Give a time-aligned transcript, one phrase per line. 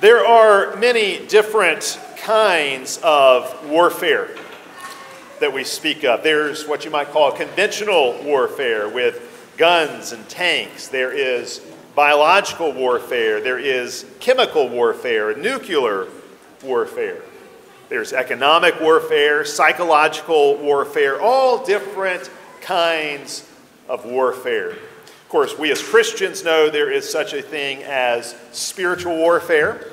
[0.00, 4.28] There are many different kinds of warfare
[5.40, 6.22] that we speak of.
[6.22, 10.86] There's what you might call conventional warfare with guns and tanks.
[10.86, 11.60] There is
[11.96, 13.40] biological warfare.
[13.40, 16.06] There is chemical warfare, nuclear
[16.62, 17.22] warfare.
[17.88, 22.30] There's economic warfare, psychological warfare, all different
[22.60, 23.50] kinds
[23.88, 24.76] of warfare.
[25.28, 29.86] Of course, we as Christians know there is such a thing as spiritual warfare.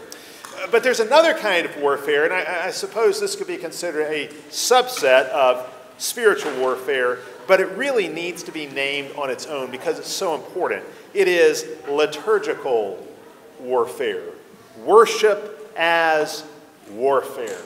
[0.71, 4.29] But there's another kind of warfare, and I, I, suppose this could be considered a
[4.49, 7.17] subset of spiritual warfare,
[7.47, 10.85] but it really needs to be named on its own because it's so important.
[11.13, 13.05] It is liturgical
[13.59, 14.23] warfare,
[14.85, 16.45] worship as
[16.91, 17.59] warfare.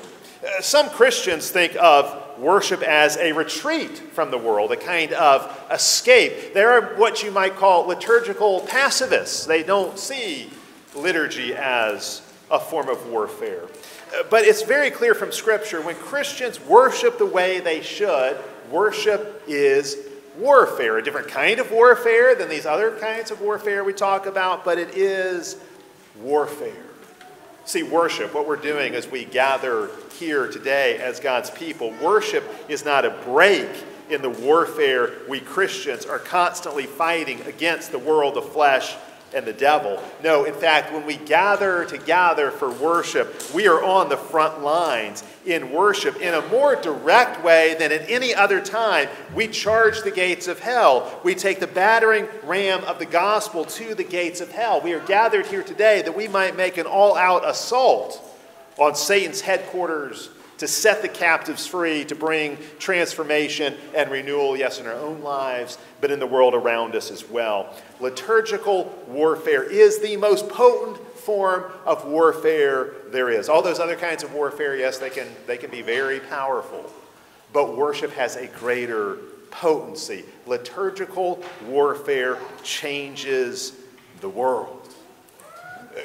[0.43, 5.67] Uh, some Christians think of worship as a retreat from the world, a kind of
[5.71, 6.53] escape.
[6.53, 9.45] They're what you might call liturgical pacifists.
[9.45, 10.49] They don't see
[10.95, 13.63] liturgy as a form of warfare.
[13.65, 18.37] Uh, but it's very clear from Scripture when Christians worship the way they should,
[18.71, 19.97] worship is
[20.37, 24.63] warfare, a different kind of warfare than these other kinds of warfare we talk about,
[24.63, 25.57] but it is
[26.21, 26.88] warfare.
[27.69, 32.83] See, worship, what we're doing as we gather here today as God's people, worship is
[32.83, 33.69] not a break
[34.09, 38.95] in the warfare we Christians are constantly fighting against the world of flesh
[39.33, 40.01] and the devil.
[40.23, 45.23] No, in fact, when we gather together for worship, we are on the front lines
[45.45, 49.09] in worship in a more direct way than at any other time.
[49.33, 51.19] We charge the gates of hell.
[51.23, 54.81] We take the battering ram of the gospel to the gates of hell.
[54.81, 58.25] We are gathered here today that we might make an all out assault
[58.77, 64.85] on Satan's headquarters to set the captives free, to bring transformation and renewal, yes, in
[64.85, 67.73] our own lives, but in the world around us as well.
[67.99, 73.47] Liturgical warfare is the most potent form of warfare there is.
[73.47, 76.91] All those other kinds of warfare, yes, they can, they can be very powerful,
[77.53, 79.15] but worship has a greater
[79.51, 80.25] potency.
[80.45, 83.73] Liturgical warfare changes
[84.19, 84.75] the world.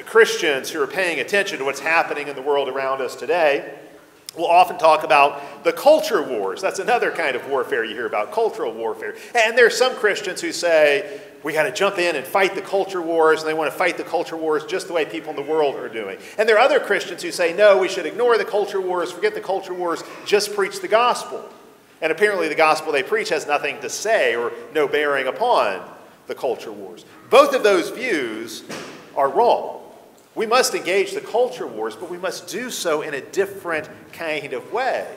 [0.05, 3.79] Christians who are paying attention to what's happening in the world around us today
[4.37, 6.61] We'll often talk about the culture wars.
[6.61, 9.15] That's another kind of warfare you hear about, cultural warfare.
[9.33, 12.61] And there are some Christians who say, we got to jump in and fight the
[12.61, 15.35] culture wars, and they want to fight the culture wars just the way people in
[15.35, 16.17] the world are doing.
[16.39, 19.35] And there are other Christians who say, no, we should ignore the culture wars, forget
[19.35, 21.47] the culture wars, just preach the gospel.
[22.01, 25.87] And apparently, the gospel they preach has nothing to say or no bearing upon
[26.27, 27.05] the culture wars.
[27.29, 28.63] Both of those views
[29.15, 29.84] are wrong.
[30.35, 34.53] We must engage the culture wars, but we must do so in a different kind
[34.53, 35.07] of way.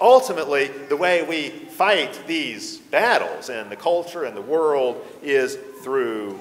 [0.00, 6.38] Ultimately, the way we fight these battles in the culture and the world is through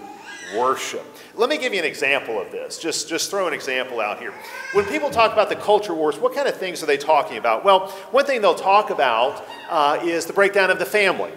[0.55, 1.05] worship.
[1.35, 2.77] Let me give you an example of this.
[2.77, 4.33] Just, just throw an example out here.
[4.73, 7.63] When people talk about the culture wars, what kind of things are they talking about?
[7.63, 11.31] Well, one thing they'll talk about uh, is the breakdown of the family.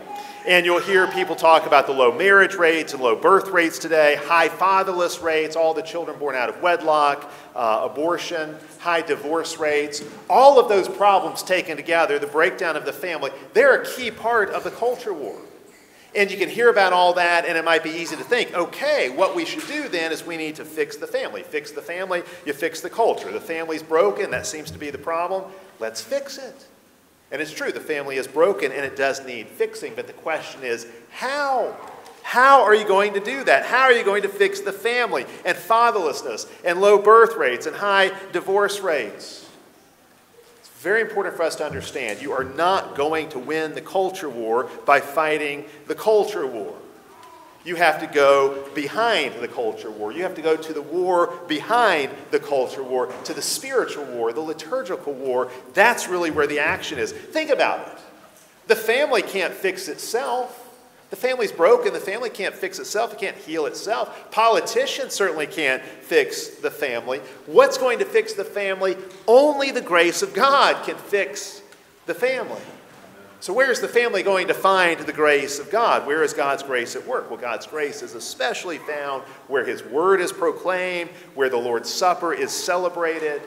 [0.47, 4.15] And you'll hear people talk about the low marriage rates and low birth rates today,
[4.15, 10.05] high fatherless rates, all the children born out of wedlock, uh, abortion, high divorce rates.
[10.31, 14.51] All of those problems taken together, the breakdown of the family, they're a key part
[14.51, 15.37] of the culture war.
[16.15, 19.11] And you can hear about all that, and it might be easy to think, okay,
[19.11, 21.43] what we should do then is we need to fix the family.
[21.43, 23.33] Fix the family, you fix the culture.
[23.33, 25.51] The family's broken, that seems to be the problem.
[25.81, 26.67] Let's fix it.
[27.31, 30.63] And it's true, the family is broken and it does need fixing, but the question
[30.63, 31.77] is how?
[32.23, 33.65] How are you going to do that?
[33.65, 37.77] How are you going to fix the family and fatherlessness and low birth rates and
[37.77, 39.49] high divorce rates?
[40.59, 44.29] It's very important for us to understand you are not going to win the culture
[44.29, 46.77] war by fighting the culture war.
[47.67, 50.13] You have to go behind the culture war.
[50.13, 54.33] You have to go to the war behind the culture war, to the spiritual war,
[54.33, 55.51] the liturgical war.
[55.75, 57.11] That's really where the action is.
[57.11, 57.99] Think about it.
[58.69, 60.63] The family can't fix itself.
[61.11, 61.93] The family's broken.
[61.93, 63.15] The family can't fix itself.
[63.15, 64.31] It can't heal itself.
[64.31, 67.19] Politicians certainly can't fix the family.
[67.47, 68.97] What's going to fix the family?
[69.27, 71.63] Only the grace of God can fix
[72.07, 72.63] the family.
[73.39, 76.07] So, where is the family going to find the grace of God?
[76.07, 77.31] Where is God's grace at work?
[77.31, 82.33] Well, God's grace is especially found where His word is proclaimed, where the Lord's Supper
[82.33, 83.43] is celebrated.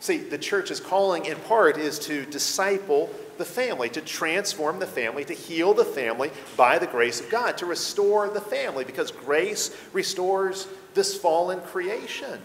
[0.00, 5.24] See, the church's calling in part is to disciple the family, to transform the family,
[5.24, 9.74] to heal the family by the grace of God, to restore the family, because grace
[9.92, 12.38] restores this fallen creation.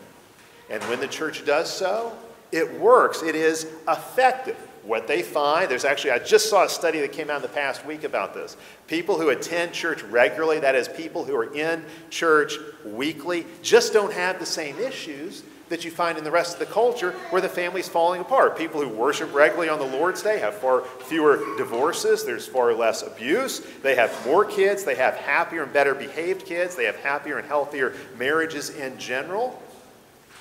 [0.70, 2.18] And when the church does so,
[2.52, 4.58] it works, it is effective.
[4.84, 7.48] What they find, there's actually, I just saw a study that came out in the
[7.48, 8.58] past week about this.
[8.88, 14.14] People who attend church regularly, that is, people who are in church weekly, just don't
[14.14, 17.48] have the same issues that you find in the rest of the culture where the
[17.48, 18.58] family's falling apart.
[18.58, 23.04] People who worship regularly on the Lord's Day have far fewer divorces, there's far less
[23.04, 27.38] abuse, they have more kids, they have happier and better behaved kids, they have happier
[27.38, 29.62] and healthier marriages in general.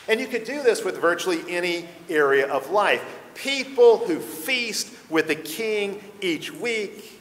[0.08, 3.19] And you could do this with virtually any area of life.
[3.34, 7.20] People who feast with the king each week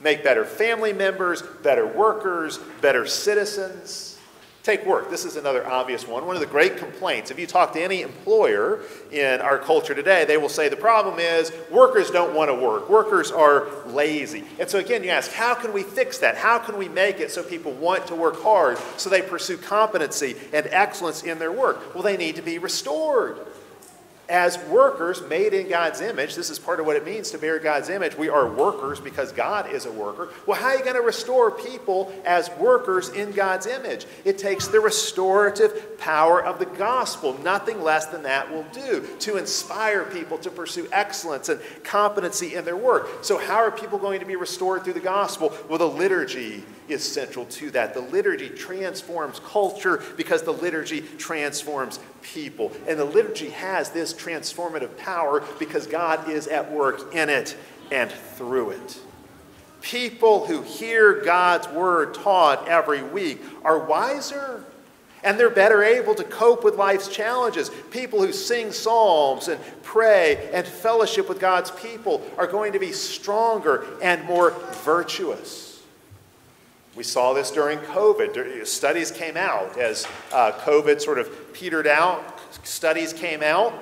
[0.00, 4.18] make better family members, better workers, better citizens.
[4.62, 5.08] Take work.
[5.08, 6.26] This is another obvious one.
[6.26, 8.80] One of the great complaints, if you talk to any employer
[9.10, 12.90] in our culture today, they will say the problem is workers don't want to work.
[12.90, 14.44] Workers are lazy.
[14.58, 16.36] And so, again, you ask, how can we fix that?
[16.36, 20.36] How can we make it so people want to work hard, so they pursue competency
[20.52, 21.94] and excellence in their work?
[21.94, 23.38] Well, they need to be restored
[24.30, 27.58] as workers made in God's image, this is part of what it means to bear
[27.58, 28.16] God's image.
[28.16, 30.28] We are workers because God is a worker.
[30.46, 34.06] Well, how are you going to restore people as workers in God's image?
[34.24, 37.36] It takes the restorative power of the gospel.
[37.42, 42.64] Nothing less than that will do to inspire people to pursue excellence and competency in
[42.64, 43.24] their work.
[43.24, 45.52] So, how are people going to be restored through the gospel?
[45.68, 47.94] Well, the liturgy is central to that.
[47.94, 52.72] The liturgy transforms culture because the liturgy transforms people.
[52.86, 57.56] And the liturgy has this transformative power because God is at work in it
[57.90, 58.98] and through it.
[59.80, 64.64] People who hear God's word taught every week are wiser
[65.22, 67.70] and they're better able to cope with life's challenges.
[67.90, 72.92] People who sing psalms and pray and fellowship with God's people are going to be
[72.92, 74.52] stronger and more
[74.84, 75.69] virtuous.
[77.00, 78.66] We saw this during COVID.
[78.66, 82.38] Studies came out as uh, COVID sort of petered out.
[82.62, 83.72] Studies came out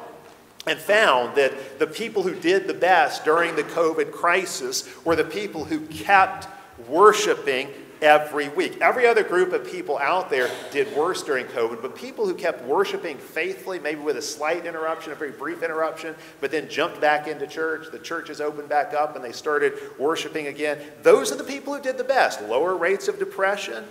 [0.69, 5.25] and found that the people who did the best during the COVID crisis were the
[5.25, 6.47] people who kept
[6.87, 7.71] worshiping
[8.03, 8.81] every week.
[8.81, 12.63] Every other group of people out there did worse during COVID, but people who kept
[12.65, 17.27] worshiping faithfully, maybe with a slight interruption, a very brief interruption, but then jumped back
[17.27, 21.45] into church, the churches opened back up and they started worshiping again, those are the
[21.45, 22.43] people who did the best.
[22.43, 23.85] Lower rates of depression,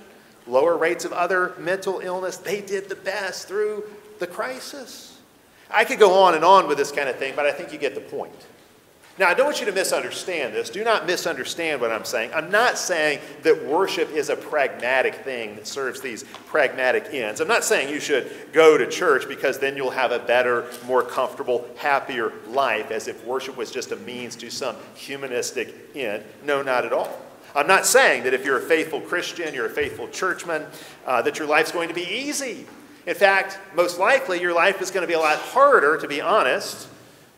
[0.45, 3.83] lower rates of other mental illness, they did the best through
[4.19, 5.19] the crisis.
[5.69, 7.77] I could go on and on with this kind of thing, but I think you
[7.77, 8.47] get the point.
[9.19, 10.69] Now, I don't want you to misunderstand this.
[10.69, 12.31] Do not misunderstand what I'm saying.
[12.35, 17.41] I'm not saying that worship is a pragmatic thing that serves these pragmatic ends.
[17.41, 21.01] I'm not saying you should go to church because then you'll have a better, more
[21.01, 26.23] comfortable, happier life as if worship was just a means to some humanistic end.
[26.43, 27.19] No, not at all.
[27.55, 30.63] I'm not saying that if you're a faithful Christian, you're a faithful churchman,
[31.07, 32.67] uh, that your life's going to be easy.
[33.07, 36.21] In fact, most likely your life is going to be a lot harder, to be
[36.21, 36.87] honest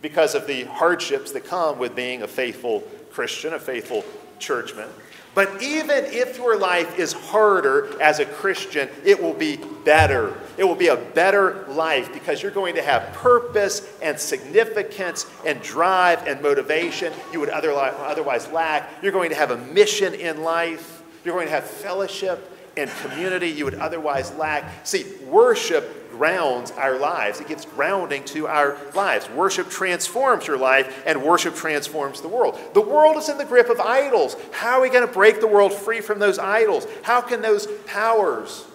[0.01, 2.81] because of the hardships that come with being a faithful
[3.11, 4.03] Christian, a faithful
[4.39, 4.87] churchman.
[5.35, 10.35] But even if your life is harder as a Christian, it will be better.
[10.57, 15.61] It will be a better life because you're going to have purpose and significance and
[15.61, 18.89] drive and motivation you would otherwise lack.
[19.03, 21.03] You're going to have a mission in life.
[21.23, 24.85] You're going to have fellowship and community you would otherwise lack.
[24.85, 27.39] See, worship grounds our lives.
[27.39, 29.29] It gives grounding to our lives.
[29.29, 32.59] Worship transforms your life, and worship transforms the world.
[32.73, 34.35] The world is in the grip of idols.
[34.51, 36.85] How are we going to break the world free from those idols?
[37.03, 38.65] How can those powers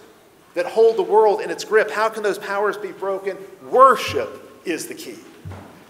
[0.55, 3.37] that hold the world in its grip, how can those powers be broken?
[3.69, 5.19] Worship is the key.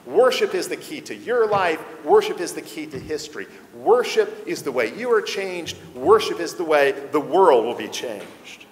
[0.05, 1.79] Worship is the key to your life.
[2.03, 3.47] Worship is the key to history.
[3.73, 5.77] Worship is the way you are changed.
[5.95, 8.65] Worship is the way the world will be changed.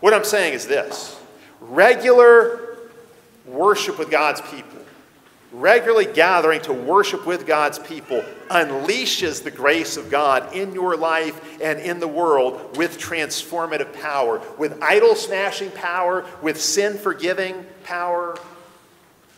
[0.00, 1.17] What I'm saying is this
[1.60, 2.78] regular
[3.46, 4.80] worship with God's people,
[5.52, 11.60] regularly gathering to worship with God's people, unleashes the grace of God in your life
[11.60, 18.38] and in the world with transformative power, with idol smashing power, with sin forgiving power,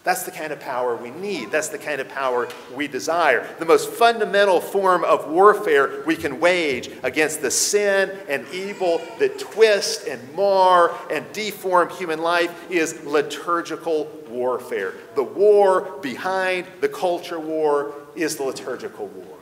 [0.02, 1.50] that's the kind of power we need.
[1.50, 3.46] That's the kind of power we desire.
[3.58, 9.38] The most fundamental form of warfare we can wage against the sin and evil that
[9.38, 14.94] twist and mar and deform human life is liturgical warfare.
[15.16, 19.36] The war behind the culture war is the liturgical war,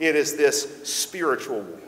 [0.00, 1.78] it is this spiritual war.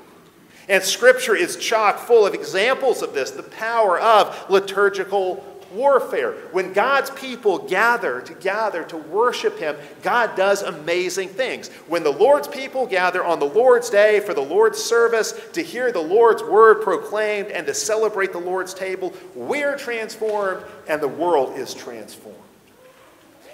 [0.69, 6.33] And Scripture is chock full of examples of this the power of liturgical warfare.
[6.53, 11.69] When God's people gather to gather to worship Him, God does amazing things.
[11.89, 15.93] When the Lord's people gather on the Lord's day for the Lord's service to hear
[15.93, 21.57] the Lord's word proclaimed and to celebrate the Lord's table, we're transformed and the world
[21.57, 22.39] is transformed.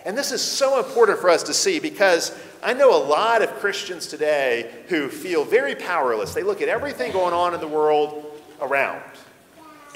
[0.05, 3.51] And this is so important for us to see because I know a lot of
[3.57, 6.33] Christians today who feel very powerless.
[6.33, 8.25] They look at everything going on in the world
[8.61, 9.03] around.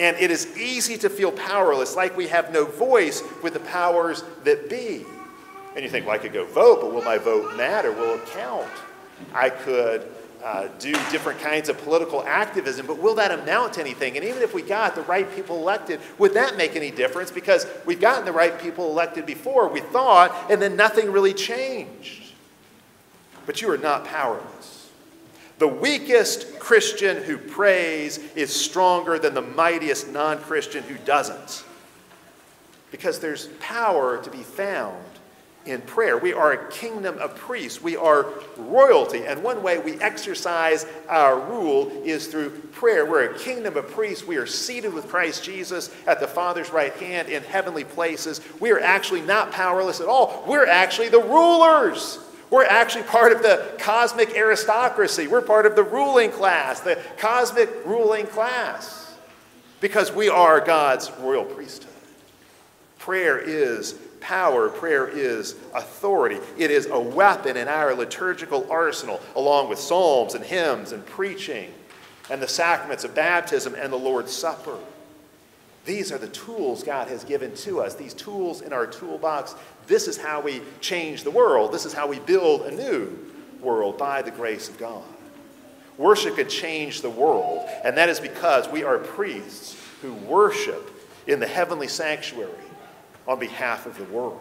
[0.01, 4.25] And it is easy to feel powerless, like we have no voice with the powers
[4.45, 5.05] that be.
[5.75, 7.93] And you think, well, I could go vote, but will my vote matter?
[7.93, 8.69] Will it count?
[9.35, 10.09] I could
[10.43, 14.17] uh, do different kinds of political activism, but will that amount to anything?
[14.17, 17.31] And even if we got the right people elected, would that make any difference?
[17.31, 22.33] Because we've gotten the right people elected before, we thought, and then nothing really changed.
[23.47, 24.72] But you are not powerless.
[25.63, 31.65] The weakest Christian who prays is stronger than the mightiest non Christian who doesn't.
[32.91, 35.05] Because there's power to be found
[35.65, 36.19] in prayer.
[36.19, 37.81] We are a kingdom of priests.
[37.81, 38.27] We are
[38.57, 39.25] royalty.
[39.25, 43.07] And one way we exercise our rule is through prayer.
[43.07, 44.27] We're a kingdom of priests.
[44.27, 48.41] We are seated with Christ Jesus at the Father's right hand in heavenly places.
[48.59, 50.43] We are actually not powerless at all.
[50.45, 52.19] We're actually the rulers.
[52.53, 55.27] We're actually part of the cosmic aristocracy.
[55.27, 59.17] We're part of the ruling class, the cosmic ruling class,
[59.81, 61.89] because we are God's royal priesthood.
[62.99, 66.41] Prayer is power, prayer is authority.
[66.59, 71.73] It is a weapon in our liturgical arsenal, along with psalms and hymns and preaching
[72.29, 74.77] and the sacraments of baptism and the Lord's Supper.
[75.85, 79.55] These are the tools God has given to us, these tools in our toolbox.
[79.87, 81.73] This is how we change the world.
[81.73, 83.19] This is how we build a new
[83.61, 85.03] world by the grace of God.
[85.99, 90.91] Worship could change the world, and that is because we are priests who worship
[91.27, 92.51] in the heavenly sanctuary
[93.29, 94.41] on behalf of the world.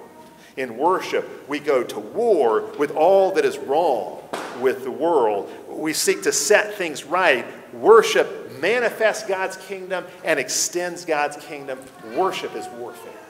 [0.58, 4.22] In worship, we go to war with all that is wrong
[4.60, 5.50] with the world.
[5.70, 7.46] We seek to set things right.
[7.74, 11.80] Worship manifests God's kingdom and extends God's kingdom.
[12.16, 13.21] Worship is warfare.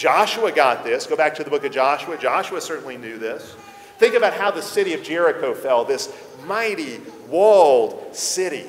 [0.00, 1.06] Joshua got this.
[1.06, 2.16] Go back to the book of Joshua.
[2.16, 3.54] Joshua certainly knew this.
[3.98, 6.10] Think about how the city of Jericho fell, this
[6.46, 8.64] mighty walled city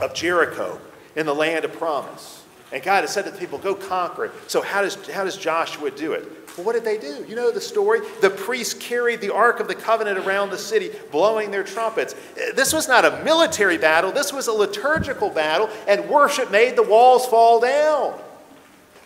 [0.00, 0.78] of Jericho
[1.16, 2.44] in the land of promise.
[2.70, 4.32] And God has said to the people, go conquer it.
[4.46, 6.24] So how does, how does Joshua do it?
[6.56, 7.26] Well, what did they do?
[7.28, 7.98] You know the story?
[8.20, 12.14] The priests carried the Ark of the Covenant around the city, blowing their trumpets.
[12.54, 16.84] This was not a military battle, this was a liturgical battle, and worship made the
[16.84, 18.20] walls fall down.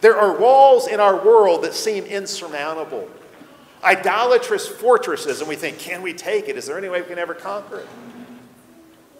[0.07, 3.11] There are walls in our world that seem insurmountable.
[3.83, 6.57] Idolatrous fortresses, and we think, can we take it?
[6.57, 7.89] Is there any way we can ever conquer it?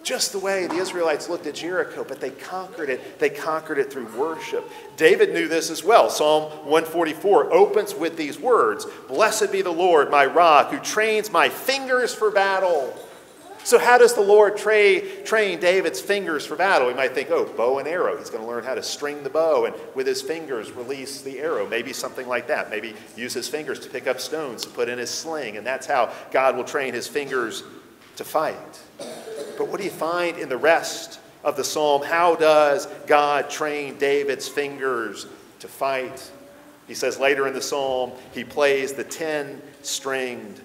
[0.01, 3.19] just the way the Israelites looked at Jericho, but they conquered it.
[3.19, 4.63] They conquered it through worship.
[4.95, 6.09] David knew this as well.
[6.09, 11.49] Psalm 144 opens with these words Blessed be the Lord, my rock, who trains my
[11.49, 12.97] fingers for battle.
[13.67, 16.87] So, how does the Lord tra- train David's fingers for battle?
[16.87, 18.17] We might think, oh, bow and arrow.
[18.17, 21.39] He's going to learn how to string the bow and with his fingers release the
[21.39, 21.67] arrow.
[21.67, 22.69] Maybe something like that.
[22.69, 25.57] Maybe use his fingers to pick up stones to put in his sling.
[25.57, 27.63] And that's how God will train his fingers
[28.15, 28.79] to fight.
[29.57, 32.03] But what do you find in the rest of the psalm?
[32.03, 35.27] How does God train David's fingers
[35.59, 36.31] to fight?
[36.87, 40.61] He says later in the psalm, he plays the 10 stringed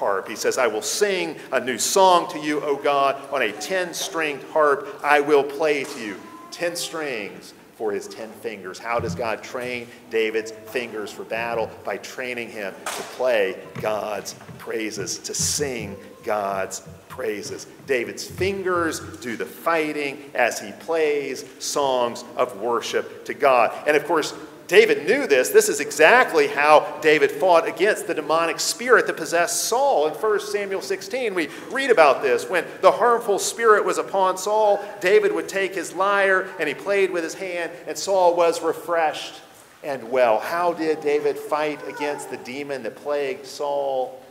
[0.00, 0.26] harp.
[0.26, 3.94] He says, I will sing a new song to you, O God, on a 10
[3.94, 6.16] stringed harp I will play to you.
[6.50, 8.78] 10 strings for his 10 fingers.
[8.78, 11.70] How does God train David's fingers for battle?
[11.84, 17.66] By training him to play God's praises, to sing God's praises.
[17.86, 23.72] David's fingers do the fighting as he plays songs of worship to God.
[23.86, 24.34] And of course,
[24.70, 25.48] David knew this.
[25.48, 30.06] This is exactly how David fought against the demonic spirit that possessed Saul.
[30.06, 32.48] In 1 Samuel 16, we read about this.
[32.48, 37.10] When the harmful spirit was upon Saul, David would take his lyre and he played
[37.10, 39.40] with his hand, and Saul was refreshed
[39.82, 40.38] and well.
[40.38, 44.22] How did David fight against the demon that plagued Saul?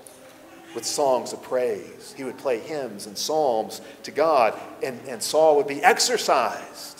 [0.75, 2.13] with songs of praise.
[2.15, 4.53] He would play hymns and psalms to God,
[4.83, 6.98] and, and Saul would be exorcised.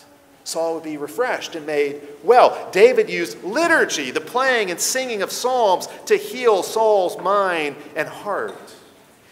[0.50, 2.70] Saul would be refreshed and made well.
[2.72, 8.76] David used liturgy, the playing and singing of psalms, to heal Saul's mind and heart.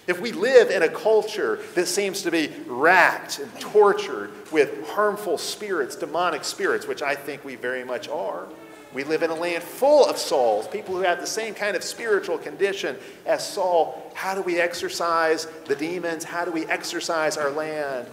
[0.06, 5.38] If we live in a culture that seems to be racked and tortured with harmful
[5.40, 8.48] spirits, demonic spirits, which I think we very much are,
[8.94, 11.84] we live in a land full of Sauls, people who have the same kind of
[11.84, 12.96] spiritual condition
[13.26, 14.12] as Saul.
[14.14, 16.24] How do we exorcise the demons?
[16.24, 18.08] How do we exorcise our land?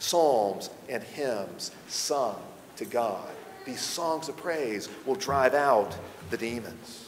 [0.00, 2.40] Psalms and hymns sung
[2.78, 3.28] to God.
[3.64, 5.96] These songs of praise will drive out
[6.30, 7.04] the demons.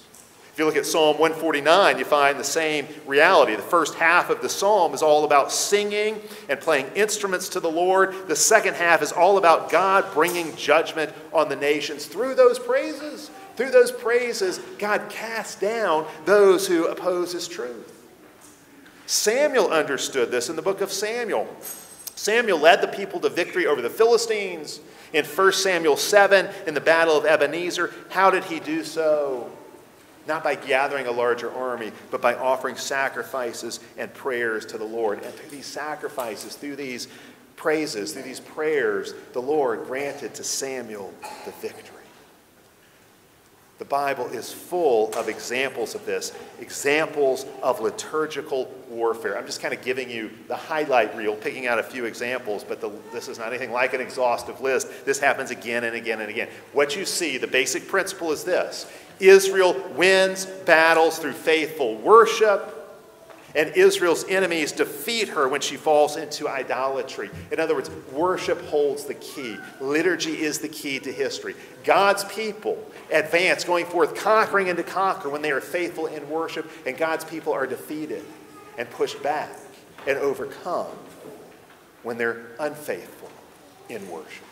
[0.52, 3.54] If you look at Psalm 149, you find the same reality.
[3.54, 7.70] The first half of the psalm is all about singing and playing instruments to the
[7.70, 8.26] Lord.
[8.26, 13.30] The second half is all about God bringing judgment on the nations through those praises,
[13.56, 18.08] Through those praises, God casts down those who oppose his truth.
[19.06, 21.48] Samuel understood this in the book of Samuel.
[22.20, 24.80] Samuel led the people to victory over the Philistines.
[25.14, 29.50] In 1 Samuel 7, in the Battle of Ebenezer, how did he do so?
[30.28, 35.22] Not by gathering a larger army, but by offering sacrifices and prayers to the Lord.
[35.22, 37.08] And through these sacrifices, through these
[37.56, 41.14] praises, through these prayers, the Lord granted to Samuel
[41.46, 41.89] the victory.
[43.80, 49.38] The Bible is full of examples of this, examples of liturgical warfare.
[49.38, 52.82] I'm just kind of giving you the highlight reel, picking out a few examples, but
[52.82, 55.06] the, this is not anything like an exhaustive list.
[55.06, 56.48] This happens again and again and again.
[56.74, 58.86] What you see, the basic principle is this
[59.18, 62.79] Israel wins battles through faithful worship
[63.54, 67.30] and Israel's enemies defeat her when she falls into idolatry.
[67.50, 69.56] In other words, worship holds the key.
[69.80, 71.54] Liturgy is the key to history.
[71.84, 76.70] God's people advance, going forth, conquering and to conquer when they are faithful in worship,
[76.86, 78.24] and God's people are defeated
[78.78, 79.50] and pushed back
[80.06, 80.86] and overcome
[82.02, 83.30] when they're unfaithful
[83.88, 84.44] in worship.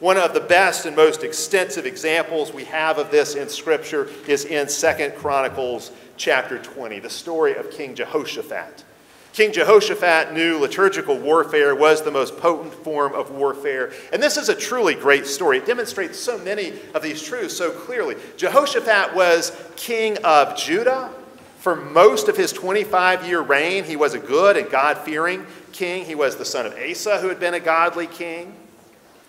[0.00, 4.44] One of the best and most extensive examples we have of this in Scripture is
[4.44, 8.84] in Second Chronicles chapter 20, the story of King Jehoshaphat.
[9.32, 13.92] King Jehoshaphat knew liturgical warfare was the most potent form of warfare.
[14.12, 15.58] And this is a truly great story.
[15.58, 18.14] It demonstrates so many of these truths so clearly.
[18.36, 21.10] Jehoshaphat was king of Judah.
[21.58, 26.04] For most of his 25 year reign, he was a good and God fearing king.
[26.04, 28.54] He was the son of Asa, who had been a godly king.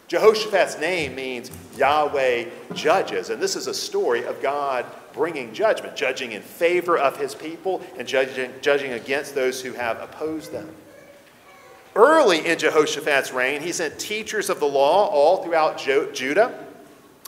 [0.10, 3.30] Jehoshaphat's name means Yahweh judges.
[3.30, 7.82] And this is a story of God bringing judgment, judging in favor of his people
[7.96, 10.68] and judging, judging against those who have opposed them.
[11.96, 16.66] Early in Jehoshaphat's reign, he sent teachers of the law all throughout Judah,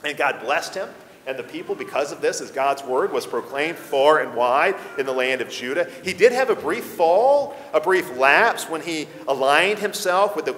[0.04, 0.90] and God blessed him
[1.28, 5.06] and the people because of this, as God's word was proclaimed far and wide in
[5.06, 5.90] the land of Judah.
[6.04, 10.54] He did have a brief fall, a brief lapse when he aligned himself with the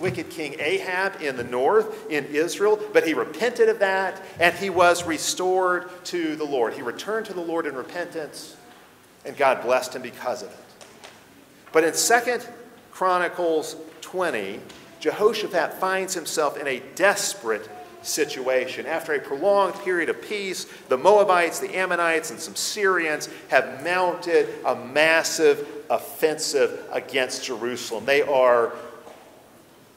[0.00, 4.68] wicked king Ahab in the north in Israel, but he repented of that and he
[4.70, 6.74] was restored to the Lord.
[6.74, 8.56] He returned to the Lord in repentance,
[9.24, 10.86] and God blessed him because of it.
[11.72, 12.48] But in Second
[12.90, 14.58] Chronicles 20,
[14.98, 17.68] Jehoshaphat finds himself in a desperate
[18.02, 18.86] situation.
[18.86, 24.48] After a prolonged period of peace, the Moabites, the Ammonites, and some Syrians have mounted
[24.64, 28.04] a massive offensive against Jerusalem.
[28.04, 28.72] They are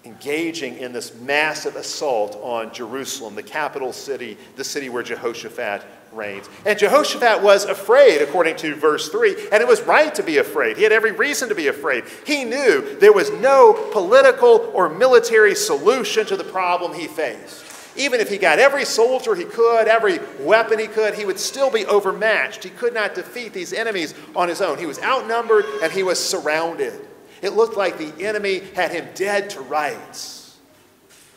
[0.06, 6.50] engaging in this massive assault on Jerusalem, the capital city, the city where Jehoshaphat reigns.
[6.66, 10.78] And Jehoshaphat was afraid, according to verse 3, and it was right to be afraid.
[10.78, 12.04] He had every reason to be afraid.
[12.26, 17.73] He knew there was no political or military solution to the problem he faced.
[17.96, 21.70] Even if he got every soldier he could, every weapon he could, he would still
[21.70, 22.64] be overmatched.
[22.64, 24.80] He could not defeat these enemies on his own.
[24.80, 26.94] He was outnumbered and he was surrounded.
[27.42, 30.58] It looked like the enemy had him dead to rights.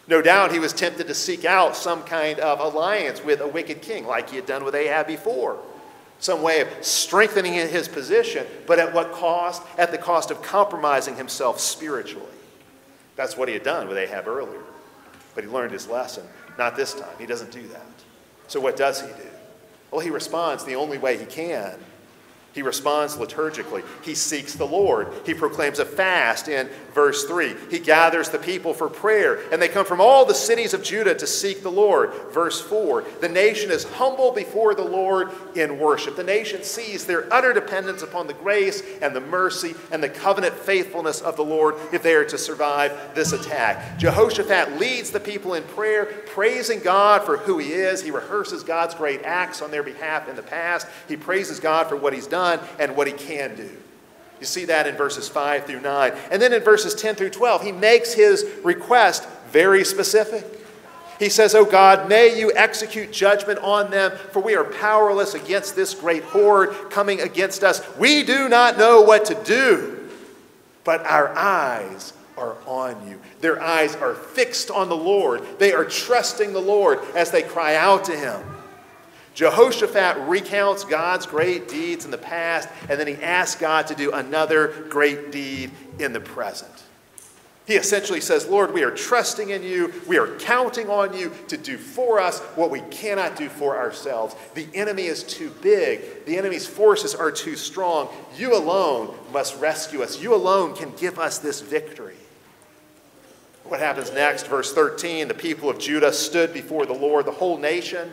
[0.09, 3.83] No doubt he was tempted to seek out some kind of alliance with a wicked
[3.83, 5.59] king, like he had done with Ahab before.
[6.19, 9.62] Some way of strengthening his position, but at what cost?
[9.77, 12.27] At the cost of compromising himself spiritually.
[13.16, 14.62] That's what he had done with Ahab earlier.
[15.35, 16.25] But he learned his lesson.
[16.59, 17.14] Not this time.
[17.19, 17.87] He doesn't do that.
[18.49, 19.29] So what does he do?
[19.90, 21.79] Well, he responds the only way he can
[22.57, 23.85] he responds liturgically.
[24.01, 25.12] He seeks the Lord.
[25.27, 27.55] He proclaims a fast in verse 3.
[27.71, 31.14] He gathers the people for prayer, and they come from all the cities of Judah
[31.14, 32.14] to seek the Lord.
[32.33, 33.05] Verse 4.
[33.21, 36.16] The nation is humble before the Lord in worship.
[36.16, 40.55] The nation sees their utter dependence upon the grace and the mercy and the covenant
[40.55, 43.99] faithfulness of the Lord if they are to survive this attack.
[43.99, 48.03] Jehoshaphat leads the people in prayer, praising God for who he is.
[48.03, 50.87] He rehearses God's great acts on their behalf in the past.
[51.07, 53.70] He praises God for what he's done done and what he can do.
[54.40, 56.12] You see that in verses 5 through 9.
[56.30, 60.44] And then in verses 10 through 12, he makes his request very specific.
[61.18, 65.74] He says, Oh God, may you execute judgment on them, for we are powerless against
[65.74, 67.80] this great horde coming against us.
[67.96, 70.11] We do not know what to do,
[70.85, 73.18] but our eyes are on you.
[73.40, 75.42] Their eyes are fixed on the Lord.
[75.59, 78.56] They are trusting the Lord as they cry out to him.
[79.37, 84.11] Jehoshaphat recounts God's great deeds in the past, and then he asks God to do
[84.11, 86.72] another great deed in the present.
[87.66, 89.92] He essentially says, Lord, we are trusting in you.
[90.07, 94.35] We are counting on you to do for us what we cannot do for ourselves.
[94.55, 98.09] The enemy is too big, the enemy's forces are too strong.
[98.38, 100.18] You alone must rescue us.
[100.18, 102.16] You alone can give us this victory.
[103.64, 104.46] What happens next?
[104.46, 108.11] Verse 13 the people of Judah stood before the Lord, the whole nation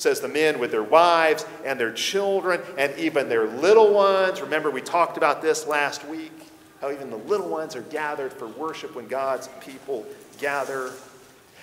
[0.00, 4.40] says the men with their wives and their children and even their little ones.
[4.40, 6.32] Remember, we talked about this last week
[6.80, 10.06] how even the little ones are gathered for worship when God's people
[10.38, 10.90] gather.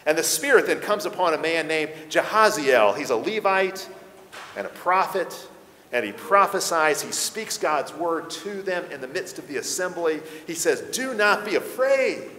[0.06, 2.96] And the Spirit then comes upon a man named Jahaziel.
[2.96, 3.90] He's a Levite
[4.56, 5.48] and a prophet,
[5.92, 7.02] and he prophesies.
[7.02, 10.22] He speaks God's word to them in the midst of the assembly.
[10.46, 12.30] He says, Do not be afraid.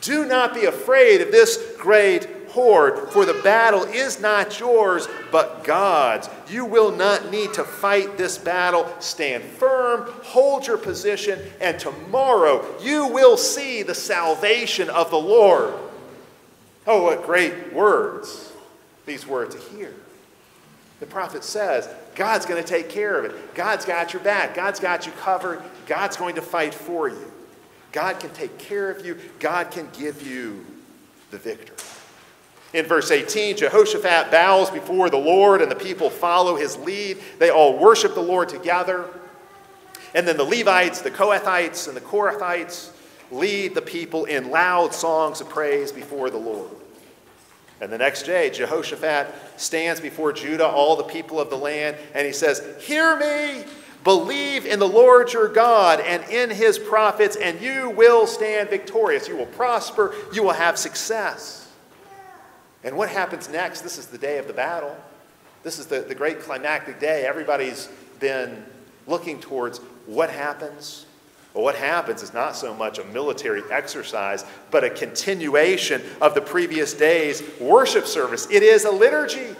[0.00, 5.64] Do not be afraid of this great horde, for the battle is not yours, but
[5.64, 6.28] God's.
[6.48, 8.88] You will not need to fight this battle.
[9.00, 15.74] Stand firm, hold your position, and tomorrow you will see the salvation of the Lord.
[16.86, 18.52] Oh, what great words
[19.08, 19.92] these words to hear.
[21.00, 23.54] The prophet says, God's going to take care of it.
[23.54, 24.54] God's got your back.
[24.54, 25.62] God's got you covered.
[25.86, 27.32] God's going to fight for you.
[27.92, 29.18] God can take care of you.
[29.40, 30.64] God can give you
[31.30, 31.76] the victory.
[32.74, 37.18] In verse 18, Jehoshaphat bows before the Lord, and the people follow his lead.
[37.38, 39.06] They all worship the Lord together.
[40.14, 42.90] And then the Levites, the Kohathites, and the Korahites
[43.30, 46.70] lead the people in loud songs of praise before the Lord.
[47.80, 52.26] And the next day, Jehoshaphat stands before Judah, all the people of the land, and
[52.26, 53.64] he says, Hear me,
[54.02, 59.28] believe in the Lord your God and in his prophets, and you will stand victorious.
[59.28, 61.67] You will prosper, you will have success.
[62.84, 63.80] And what happens next?
[63.80, 64.96] This is the day of the battle.
[65.62, 67.26] This is the, the great climactic day.
[67.26, 67.88] Everybody's
[68.20, 68.64] been
[69.06, 71.06] looking towards what happens.
[71.54, 76.40] Well, what happens is not so much a military exercise, but a continuation of the
[76.40, 78.46] previous day's worship service.
[78.50, 79.56] It is a liturgy.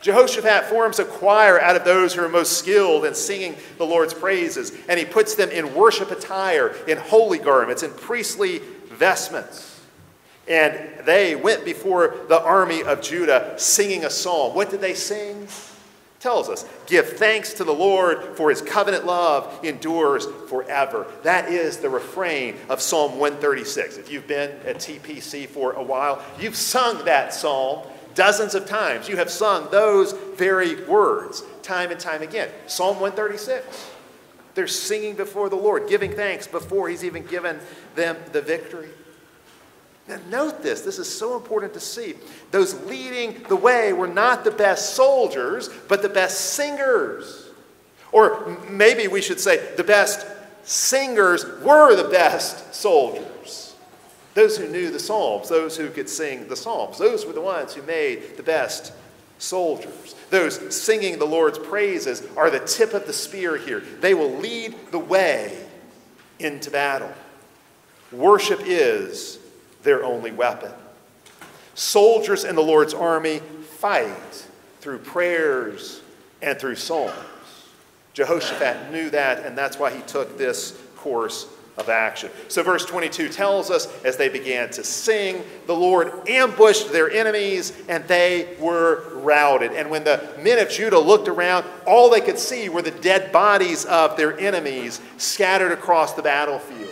[0.00, 4.14] Jehoshaphat forms a choir out of those who are most skilled in singing the Lord's
[4.14, 9.71] praises, and he puts them in worship attire, in holy garments, in priestly vestments.
[10.48, 14.54] And they went before the army of Judah singing a psalm.
[14.54, 15.46] What did they sing?
[16.18, 21.06] Tells us, give thanks to the Lord for his covenant love endures forever.
[21.24, 23.98] That is the refrain of Psalm 136.
[23.98, 29.08] If you've been at TPC for a while, you've sung that psalm dozens of times.
[29.08, 32.50] You have sung those very words time and time again.
[32.66, 33.90] Psalm 136.
[34.54, 37.58] They're singing before the Lord, giving thanks before he's even given
[37.94, 38.90] them the victory.
[40.12, 40.82] Now, note this.
[40.82, 42.14] This is so important to see.
[42.50, 47.48] Those leading the way were not the best soldiers, but the best singers.
[48.10, 50.26] Or maybe we should say the best
[50.64, 53.74] singers were the best soldiers.
[54.34, 57.74] Those who knew the Psalms, those who could sing the Psalms, those were the ones
[57.74, 58.92] who made the best
[59.38, 60.14] soldiers.
[60.30, 63.80] Those singing the Lord's praises are the tip of the spear here.
[63.80, 65.66] They will lead the way
[66.38, 67.12] into battle.
[68.10, 69.38] Worship is
[69.82, 70.72] their only weapon.
[71.74, 73.40] Soldiers in the Lord's army
[73.78, 74.46] fight
[74.80, 76.02] through prayers
[76.40, 77.14] and through psalms.
[78.12, 81.46] Jehoshaphat knew that, and that's why he took this course
[81.78, 82.30] of action.
[82.48, 87.72] So, verse 22 tells us as they began to sing, the Lord ambushed their enemies
[87.88, 89.72] and they were routed.
[89.72, 93.32] And when the men of Judah looked around, all they could see were the dead
[93.32, 96.91] bodies of their enemies scattered across the battlefield.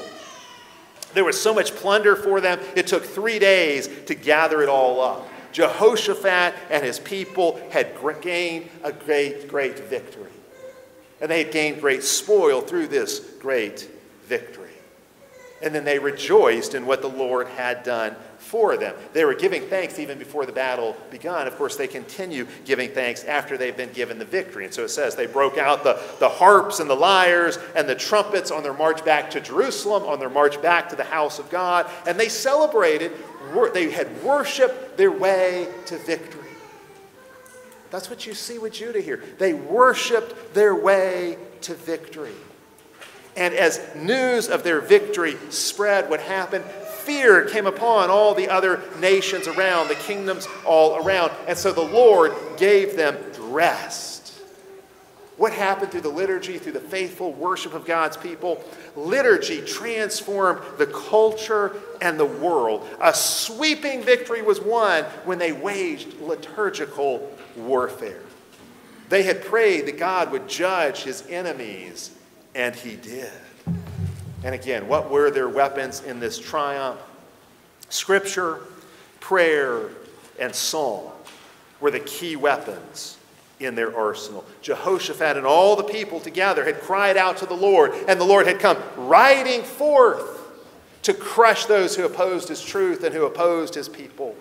[1.15, 5.01] There was so much plunder for them, it took three days to gather it all
[5.01, 5.29] up.
[5.53, 10.31] Jehoshaphat and his people had gained a great, great victory.
[11.21, 13.89] And they had gained great spoil through this great
[14.25, 14.71] victory.
[15.63, 18.17] And then they rejoiced in what the Lord had done
[18.51, 18.97] for them.
[19.13, 21.47] They were giving thanks even before the battle begun.
[21.47, 24.65] Of course, they continue giving thanks after they've been given the victory.
[24.65, 27.95] And so it says they broke out the, the harps and the lyres and the
[27.95, 31.49] trumpets on their march back to Jerusalem, on their march back to the house of
[31.49, 33.13] God, and they celebrated,
[33.73, 36.41] they had worshiped their way to victory.
[37.93, 39.23] That's what you see with Judah here.
[39.39, 42.35] They worshiped their way to victory.
[43.37, 46.65] And as news of their victory spread, what happened?
[47.11, 51.33] Fear came upon all the other nations around, the kingdoms all around.
[51.49, 54.41] And so the Lord gave them rest.
[55.37, 58.63] What happened through the liturgy, through the faithful worship of God's people?
[58.95, 62.87] Liturgy transformed the culture and the world.
[63.01, 68.23] A sweeping victory was won when they waged liturgical warfare.
[69.09, 72.13] They had prayed that God would judge his enemies
[72.55, 73.33] and he did.
[74.43, 77.01] And again, what were their weapons in this triumph?
[77.89, 78.61] Scripture,
[79.21, 79.91] prayer,
[80.39, 81.13] and song
[81.81, 83.19] were the key weapons
[83.59, 84.45] in their arsenal.
[84.63, 88.47] Jehoshaphat and all the people together had cried out to the Lord, and the Lord
[88.47, 90.39] had come riding forth
[91.03, 94.35] to crush those who opposed his truth and who opposed his people.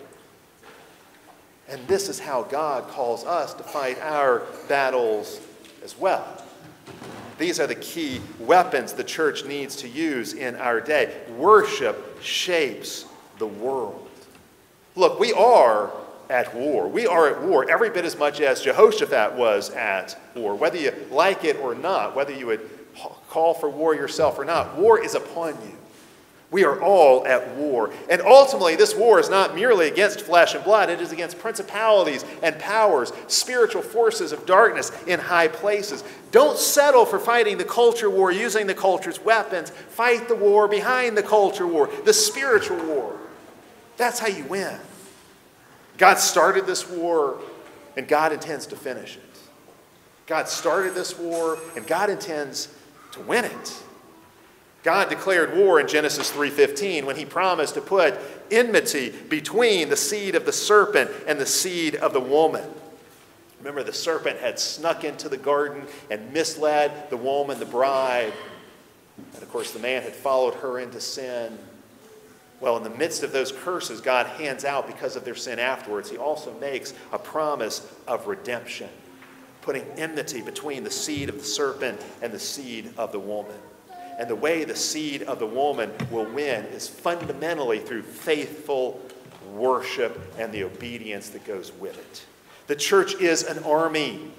[1.68, 5.40] And this is how God calls us to fight our battles
[5.84, 6.42] as well.
[7.40, 11.16] These are the key weapons the church needs to use in our day.
[11.38, 13.06] Worship shapes
[13.38, 14.10] the world.
[14.94, 15.90] Look, we are
[16.28, 16.86] at war.
[16.86, 20.54] We are at war every bit as much as Jehoshaphat was at war.
[20.54, 22.68] Whether you like it or not, whether you would
[23.30, 25.78] call for war yourself or not, war is upon you.
[26.50, 27.92] We are all at war.
[28.08, 32.24] And ultimately, this war is not merely against flesh and blood, it is against principalities
[32.42, 36.02] and powers, spiritual forces of darkness in high places.
[36.32, 39.70] Don't settle for fighting the culture war using the culture's weapons.
[39.70, 43.16] Fight the war behind the culture war, the spiritual war.
[43.96, 44.76] That's how you win.
[45.98, 47.38] God started this war,
[47.96, 49.22] and God intends to finish it.
[50.26, 52.74] God started this war, and God intends
[53.12, 53.82] to win it.
[54.82, 58.14] God declared war in Genesis 3:15 when he promised to put
[58.50, 62.74] enmity between the seed of the serpent and the seed of the woman.
[63.58, 68.32] Remember the serpent had snuck into the garden and misled the woman, the bride.
[69.34, 71.58] And of course the man had followed her into sin.
[72.58, 76.08] Well, in the midst of those curses God hands out because of their sin afterwards,
[76.08, 78.88] he also makes a promise of redemption,
[79.60, 83.56] putting enmity between the seed of the serpent and the seed of the woman.
[84.20, 89.00] And the way the seed of the woman will win is fundamentally through faithful
[89.54, 92.26] worship and the obedience that goes with it.
[92.66, 94.30] The church is an army.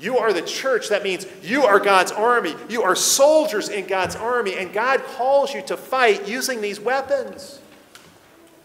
[0.00, 0.88] You are the church.
[0.88, 2.54] That means you are God's army.
[2.70, 7.60] You are soldiers in God's army, and God calls you to fight using these weapons.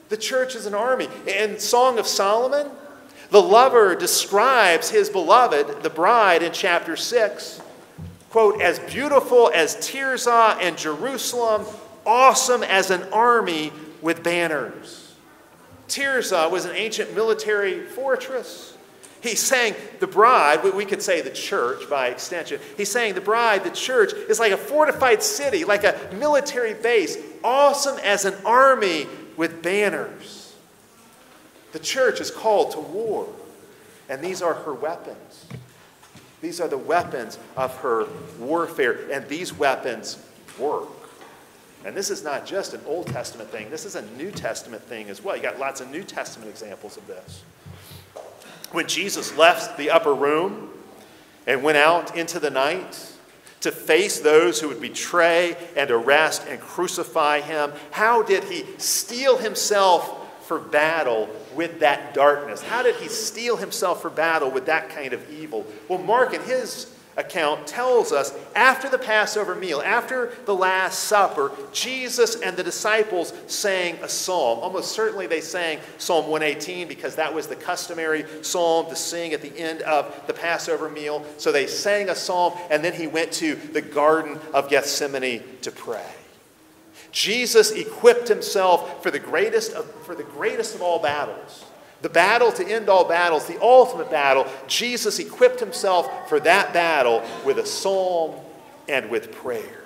[0.08, 1.10] The church is an army.
[1.28, 2.72] In Song of Solomon,
[3.30, 7.60] the lover describes his beloved, the bride, in chapter 6
[8.36, 11.66] quote, as beautiful as Tirzah and Jerusalem,
[12.06, 13.72] awesome as an army
[14.02, 15.16] with banners.
[15.88, 18.76] Tirzah was an ancient military fortress.
[19.22, 23.64] He's saying the bride, we could say the church by extension, he's saying the bride,
[23.64, 29.08] the church, is like a fortified city, like a military base, awesome as an army
[29.38, 30.54] with banners.
[31.72, 33.30] The church is called to war,
[34.10, 35.25] and these are her weapons.
[36.46, 38.06] These are the weapons of her
[38.38, 40.24] warfare, and these weapons
[40.60, 40.90] work.
[41.84, 45.10] And this is not just an Old Testament thing, this is a New Testament thing
[45.10, 45.36] as well.
[45.36, 47.44] You got lots of New Testament examples of this.
[48.72, 50.70] When Jesus left the upper room
[51.48, 53.12] and went out into the night
[53.62, 59.38] to face those who would betray and arrest and crucify him, how did he steel
[59.38, 62.62] himself for battle with that darkness?
[62.62, 65.66] How did he steel himself for battle with that kind of evil?
[65.88, 71.52] Well, Mark, in his account, tells us after the Passover meal, after the Last Supper,
[71.72, 74.60] Jesus and the disciples sang a psalm.
[74.60, 79.42] Almost certainly they sang Psalm 118 because that was the customary psalm to sing at
[79.42, 81.26] the end of the Passover meal.
[81.38, 85.72] So they sang a psalm, and then he went to the Garden of Gethsemane to
[85.72, 86.06] pray.
[87.16, 91.64] Jesus equipped himself for the greatest of, for the greatest of all battles.
[92.02, 97.24] The battle to end all battles, the ultimate battle, Jesus equipped himself for that battle
[97.46, 98.36] with a psalm
[98.90, 99.86] and with prayer.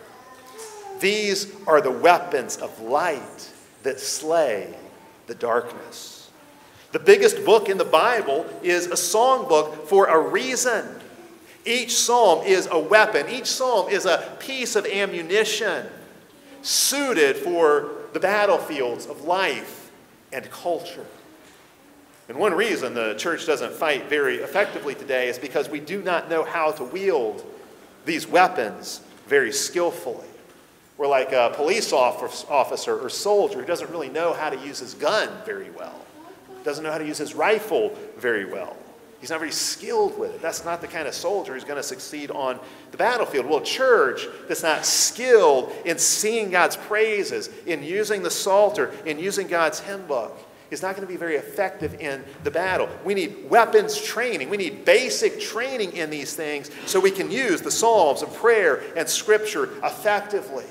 [0.99, 4.75] These are the weapons of light that slay
[5.27, 6.31] the darkness.
[6.93, 10.83] The biggest book in the Bible is a songbook for a reason.
[11.63, 15.85] Each psalm is a weapon, each psalm is a piece of ammunition
[16.61, 19.91] suited for the battlefields of life
[20.31, 21.05] and culture.
[22.27, 26.29] And one reason the church doesn't fight very effectively today is because we do not
[26.29, 27.43] know how to wield
[28.05, 30.27] these weapons very skillfully.
[30.97, 34.93] We're like a police officer or soldier who doesn't really know how to use his
[34.93, 35.95] gun very well,
[36.63, 38.75] doesn't know how to use his rifle very well.
[39.19, 40.41] He's not very skilled with it.
[40.41, 42.57] That's not the kind of soldier who's going to succeed on
[42.91, 43.45] the battlefield.
[43.45, 49.47] Well, church that's not skilled in singing God's praises, in using the Psalter, in using
[49.47, 50.37] God's hymn book,
[50.71, 52.87] is not going to be very effective in the battle.
[53.03, 54.49] We need weapons training.
[54.49, 58.81] We need basic training in these things so we can use the Psalms and prayer
[58.95, 60.65] and Scripture effectively.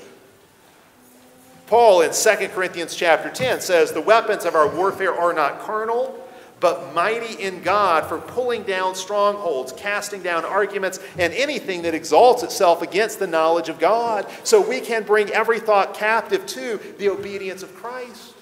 [1.66, 6.18] Paul in 2 Corinthians chapter 10 says, The weapons of our warfare are not carnal
[6.60, 12.42] but mighty in God for pulling down strongholds, casting down arguments, and anything that exalts
[12.42, 17.08] itself against the knowledge of God, so we can bring every thought captive to the
[17.08, 18.34] obedience of Christ.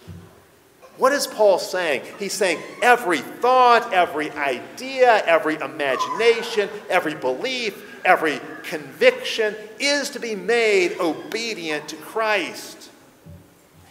[0.96, 2.02] What is Paul saying?
[2.18, 10.34] He's saying every thought, every idea, every imagination, every belief, every conviction is to be
[10.34, 12.85] made obedient to Christ.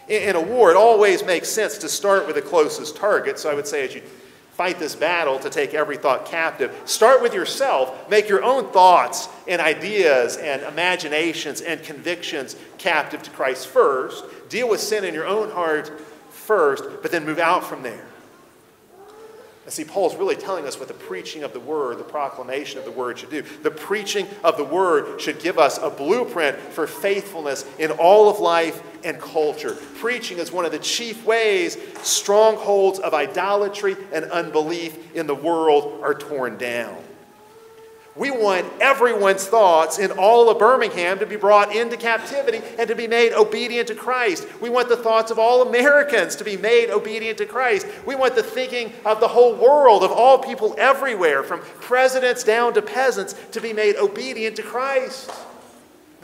[0.08, 3.38] In a war, it always makes sense to start with the closest target.
[3.38, 4.02] So I would say, as you
[4.56, 6.74] fight this battle to take every thought captive.
[6.86, 8.08] Start with yourself.
[8.08, 14.24] Make your own thoughts and ideas and imaginations and convictions captive to Christ first.
[14.48, 18.06] Deal with sin in your own heart first, but then move out from there.
[19.66, 22.84] And see, Paul's really telling us what the preaching of the word, the proclamation of
[22.84, 23.42] the word should do.
[23.42, 28.38] The preaching of the word should give us a blueprint for faithfulness in all of
[28.38, 29.76] life and culture.
[29.98, 36.00] Preaching is one of the chief ways strongholds of idolatry and unbelief in the world
[36.00, 37.02] are torn down.
[38.16, 42.94] We want everyone's thoughts in all of Birmingham to be brought into captivity and to
[42.94, 44.46] be made obedient to Christ.
[44.60, 47.86] We want the thoughts of all Americans to be made obedient to Christ.
[48.06, 52.72] We want the thinking of the whole world, of all people everywhere, from presidents down
[52.74, 55.30] to peasants, to be made obedient to Christ.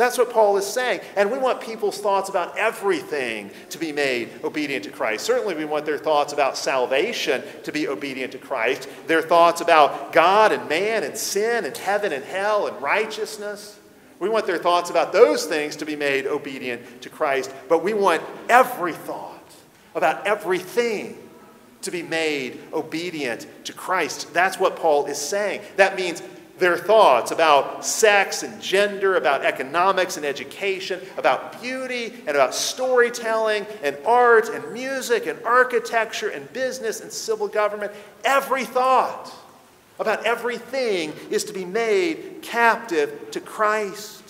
[0.02, 0.98] That's what Paul is saying.
[1.14, 5.24] And we want people's thoughts about everything to be made obedient to Christ.
[5.24, 10.12] Certainly, we want their thoughts about salvation to be obedient to Christ, their thoughts about
[10.12, 13.78] God and man and sin and heaven and hell and righteousness.
[14.18, 17.94] We want their thoughts about those things to be made obedient to Christ, but we
[17.94, 19.54] want every thought
[19.94, 21.16] about everything
[21.82, 24.34] to be made obedient to Christ.
[24.34, 25.60] That's what Paul is saying.
[25.76, 26.24] That means
[26.62, 33.66] their thoughts about sex and gender, about economics and education, about beauty and about storytelling
[33.82, 37.90] and art and music and architecture and business and civil government.
[38.24, 39.34] Every thought
[39.98, 44.22] about everything is to be made captive to Christ.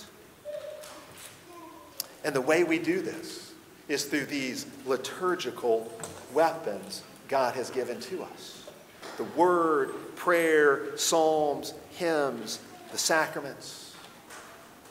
[2.23, 3.53] And the way we do this
[3.87, 5.93] is through these liturgical
[6.33, 8.63] weapons God has given to us
[9.17, 12.59] the word, prayer, psalms, hymns,
[12.91, 13.95] the sacraments.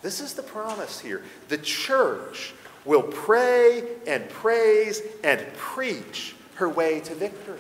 [0.03, 1.23] This is the promise here.
[1.49, 7.59] The church will pray and praise and preach her way to victory.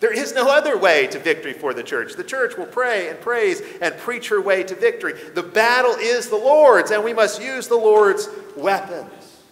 [0.00, 2.14] There is no other way to victory for the church.
[2.14, 5.12] The church will pray and praise and preach her way to victory.
[5.34, 9.42] The battle is the Lord's, and we must use the Lord's weapons.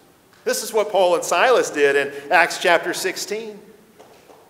[0.43, 3.59] This is what Paul and Silas did in Acts chapter 16.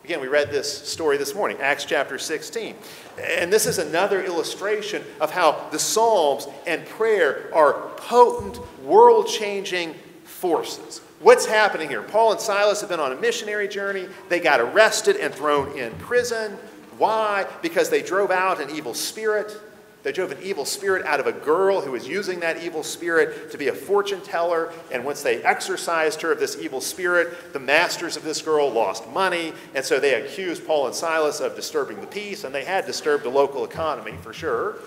[0.09, 2.75] Again, we read this story this morning, Acts chapter 16.
[3.23, 9.93] And this is another illustration of how the Psalms and prayer are potent, world changing
[10.23, 11.01] forces.
[11.19, 12.01] What's happening here?
[12.01, 14.07] Paul and Silas have been on a missionary journey.
[14.29, 16.57] They got arrested and thrown in prison.
[16.97, 17.45] Why?
[17.61, 19.55] Because they drove out an evil spirit.
[20.01, 23.51] They drove an evil spirit out of a girl who was using that evil spirit
[23.51, 24.71] to be a fortune teller.
[24.91, 29.09] And once they exorcised her of this evil spirit, the masters of this girl lost
[29.09, 29.53] money.
[29.75, 33.25] And so they accused Paul and Silas of disturbing the peace, and they had disturbed
[33.25, 34.77] the local economy for sure.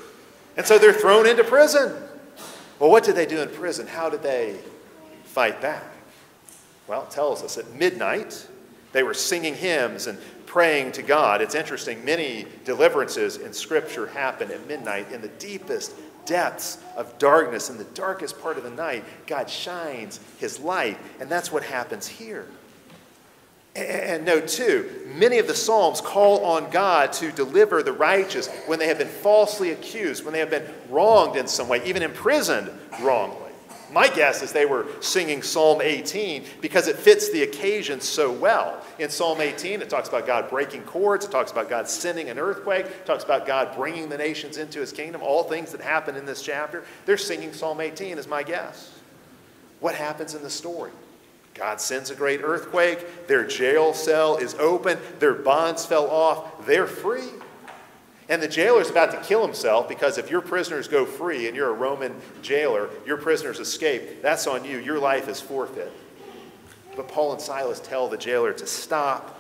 [0.57, 1.95] And so they're thrown into prison.
[2.79, 3.87] Well, what did they do in prison?
[3.87, 4.57] How did they
[5.25, 5.85] fight back?
[6.89, 8.49] Well, it tells us at midnight,
[8.93, 10.19] they were singing hymns and
[10.53, 11.41] praying to God.
[11.41, 15.95] It's interesting, many deliverances in Scripture happen at midnight in the deepest
[16.27, 19.03] depths of darkness, in the darkest part of the night.
[19.27, 22.47] God shines his light, and that's what happens here.
[23.75, 28.79] And note too, many of the Psalms call on God to deliver the righteous when
[28.79, 32.71] they have been falsely accused, when they have been wronged in some way, even imprisoned
[33.01, 33.42] wrongly.
[33.93, 38.83] My guess is they were singing Psalm 18 because it fits the occasion so well.
[38.99, 42.39] In Psalm 18, it talks about God breaking cords, it talks about God sending an
[42.39, 46.17] earthquake, it talks about God bringing the nations into his kingdom, all things that happen
[46.17, 46.85] in this chapter.
[47.05, 48.99] They're singing Psalm 18, is my guess.
[49.81, 50.93] What happens in the story?
[51.53, 56.87] God sends a great earthquake, their jail cell is open, their bonds fell off, they're
[56.87, 57.29] free.
[58.29, 61.71] And the jailer's about to kill himself because if your prisoners go free and you're
[61.71, 64.79] a Roman jailer, your prisoners escape, that's on you.
[64.79, 65.93] Your life is forfeit.
[66.97, 69.39] But Paul and Silas tell the jailer to stop.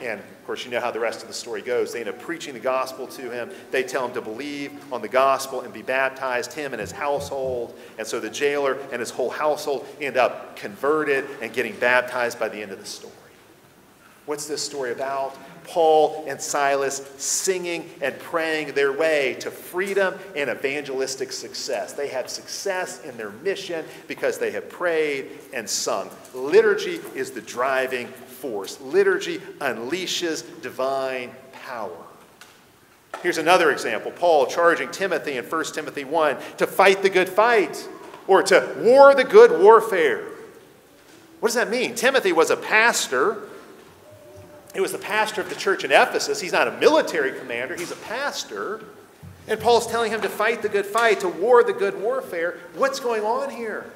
[0.00, 1.92] And of course, you know how the rest of the story goes.
[1.92, 3.50] They end up preaching the gospel to him.
[3.70, 7.78] They tell him to believe on the gospel and be baptized, him and his household.
[7.98, 12.48] And so the jailer and his whole household end up converted and getting baptized by
[12.48, 13.14] the end of the story.
[14.26, 15.36] What's this story about?
[15.64, 21.92] Paul and Silas singing and praying their way to freedom and evangelistic success.
[21.92, 26.10] They have success in their mission because they have prayed and sung.
[26.34, 31.96] Liturgy is the driving force, liturgy unleashes divine power.
[33.22, 37.88] Here's another example Paul charging Timothy in 1 Timothy 1 to fight the good fight
[38.26, 40.24] or to war the good warfare.
[41.40, 41.94] What does that mean?
[41.94, 43.48] Timothy was a pastor
[44.74, 46.40] he was the pastor of the church in Ephesus.
[46.40, 48.82] He's not a military commander, he's a pastor.
[49.48, 52.58] And Paul's telling him to fight the good fight, to war the good warfare.
[52.74, 53.86] What's going on here?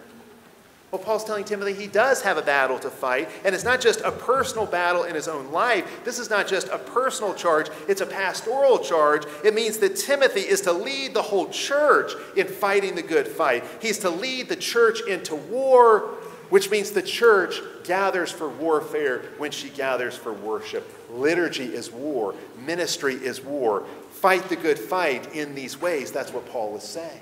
[0.90, 4.00] Well, Paul's telling Timothy he does have a battle to fight, and it's not just
[4.00, 6.04] a personal battle in his own life.
[6.04, 9.24] This is not just a personal charge, it's a pastoral charge.
[9.44, 13.64] It means that Timothy is to lead the whole church in fighting the good fight.
[13.80, 16.14] He's to lead the church into war,
[16.50, 20.90] which means the church gathers for warfare when she gathers for worship.
[21.10, 22.34] Liturgy is war,
[22.64, 23.84] ministry is war.
[24.10, 26.10] Fight the good fight in these ways.
[26.10, 27.20] That's what Paul is saying.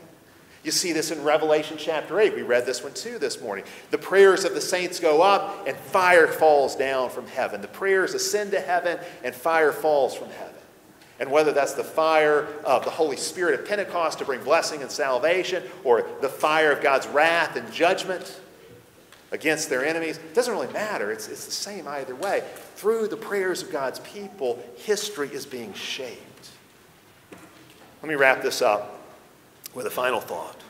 [0.62, 2.35] You see this in Revelation chapter 8.
[2.35, 3.64] We read this one too this morning.
[3.91, 7.61] The prayers of the saints go up, and fire falls down from heaven.
[7.61, 10.55] The prayers ascend to heaven, and fire falls from heaven.
[11.20, 14.91] And whether that's the fire of the Holy Spirit at Pentecost to bring blessing and
[14.91, 18.41] salvation, or the fire of God's wrath and judgment
[19.35, 21.11] against their enemies, it doesn't really matter.
[21.11, 22.45] It's, it's the same either way.
[22.76, 26.51] Through the prayers of God's people, history is being shaped.
[28.01, 29.01] Let me wrap this up
[29.74, 30.61] with a final thought.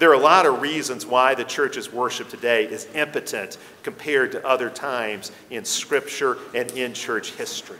[0.00, 4.44] There are a lot of reasons why the church's worship today is impotent compared to
[4.44, 7.78] other times in Scripture and in church history.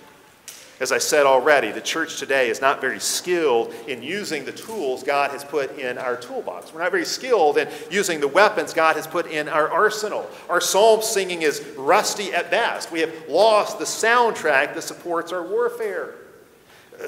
[0.80, 5.02] As I said already, the church today is not very skilled in using the tools
[5.02, 6.72] God has put in our toolbox.
[6.72, 10.26] We're not very skilled in using the weapons God has put in our arsenal.
[10.48, 12.90] Our psalm singing is rusty at best.
[12.90, 16.14] We have lost the soundtrack that supports our warfare.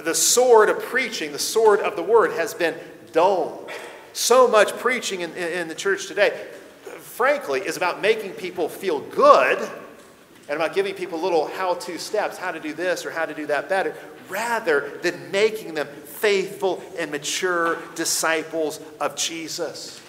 [0.04, 2.74] The sword of preaching, the sword of the word, has been
[3.12, 3.70] dulled.
[4.12, 6.46] So much preaching in, in the church today,
[6.98, 9.66] frankly, is about making people feel good
[10.48, 13.34] and about giving people little how to steps, how to do this or how to
[13.34, 13.94] do that better,
[14.28, 20.00] rather than making them faithful and mature disciples of Jesus.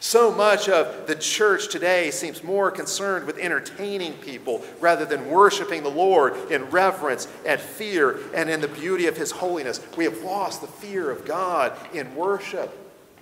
[0.00, 5.82] So much of the church today seems more concerned with entertaining people rather than worshiping
[5.82, 9.80] the Lord in reverence and fear and in the beauty of His holiness.
[9.96, 12.72] We have lost the fear of God in worship.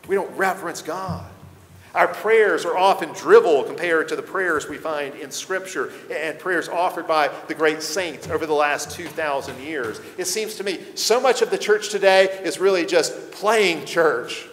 [0.07, 1.25] We don't reverence God.
[1.97, 6.69] Our prayers are often drivel compared to the prayers we find in Scripture and prayers
[6.69, 9.99] offered by the great saints over the last 2,000 years.
[10.19, 14.47] It seems to me so much of the church today is really just playing church.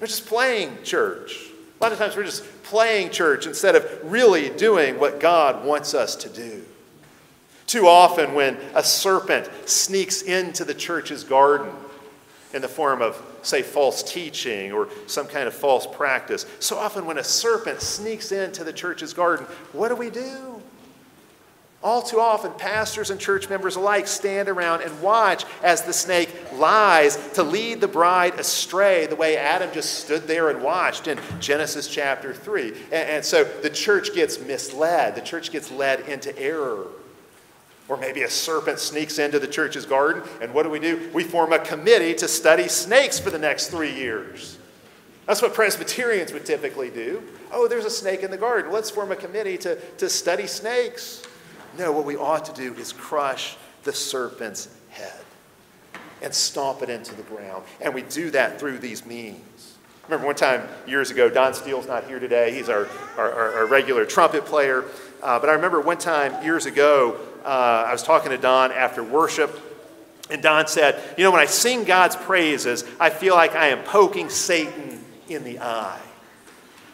[0.00, 1.48] We're just playing church.
[1.80, 5.92] A lot of times we're just playing church instead of really doing what God wants
[5.92, 6.64] us to do.
[7.66, 11.72] Too often, when a serpent sneaks into the church's garden
[12.52, 17.06] in the form of, say, false teaching or some kind of false practice, so often
[17.06, 20.62] when a serpent sneaks into the church's garden, what do we do?
[21.80, 26.28] All too often, pastors and church members alike stand around and watch as the snake
[26.54, 31.20] lies to lead the bride astray, the way Adam just stood there and watched in
[31.38, 32.68] Genesis chapter 3.
[32.68, 36.88] And, and, so the church gets misled, the church gets led into error.
[37.88, 41.10] Or maybe a serpent sneaks into the church's garden, and what do we do?
[41.14, 44.58] We form a committee to study snakes for the next three years.
[45.26, 47.22] That's what Presbyterians would typically do.
[47.52, 48.72] Oh, there's a snake in the garden.
[48.72, 51.22] Let's form a committee to, to study snakes.
[51.78, 55.20] No, what we ought to do is crush the serpent's head
[56.22, 57.64] and stomp it into the ground.
[57.80, 59.76] And we do that through these means.
[60.08, 62.54] Remember one time years ago, Don Steele's not here today.
[62.54, 64.84] He's our, our, our regular trumpet player.
[65.22, 69.02] Uh, but I remember one time years ago, uh, I was talking to Don after
[69.02, 69.58] worship,
[70.30, 73.82] and Don said, You know, when I sing God's praises, I feel like I am
[73.84, 76.00] poking Satan in the eye.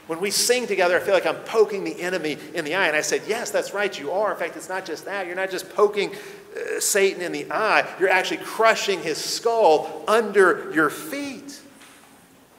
[0.07, 2.89] When we sing together, I feel like I'm poking the enemy in the eye.
[2.89, 4.33] And I said, Yes, that's right, you are.
[4.33, 5.27] In fact, it's not just that.
[5.27, 10.71] You're not just poking uh, Satan in the eye, you're actually crushing his skull under
[10.73, 11.61] your feet.